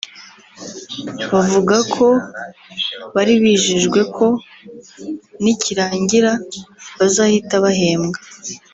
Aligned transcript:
bavuga 1.33 1.75
ko 1.93 2.07
bari 3.13 3.33
bijejwe 3.43 3.99
ko 4.15 4.27
nikirangira 5.43 6.31
bazahita 6.97 7.55
bahembwa 7.65 8.19